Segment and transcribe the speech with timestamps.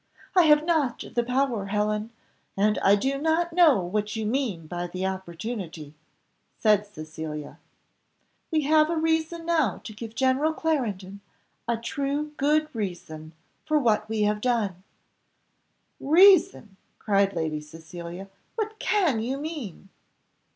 [0.35, 2.09] "I have not the power, Helen,
[2.57, 5.93] and I do not know what you mean by the opportunity,"
[6.57, 7.59] said Cecilia.
[8.49, 11.21] "We have a reason now to give General Clarendon
[11.67, 13.33] a true good reason,
[13.63, 14.83] for what we have done."
[15.99, 19.89] "Reason!" cried Lady Cecilia, "what can you mean?"